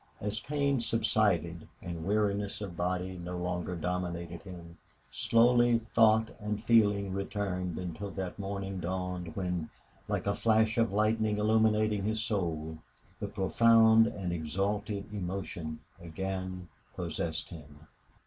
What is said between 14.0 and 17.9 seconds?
and exalted emotion again possessed him.